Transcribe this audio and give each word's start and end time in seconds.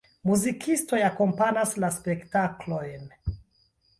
Muzikistoj 0.27 1.01
akompanas 1.07 1.75
la 1.85 1.91
spektaklojn. 1.97 3.05